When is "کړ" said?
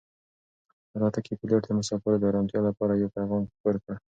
3.83-3.93